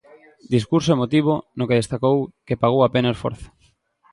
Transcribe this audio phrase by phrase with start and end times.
[0.55, 2.17] Discurso emotivo no que destacou
[2.47, 3.47] que pagou a pena o esforzo.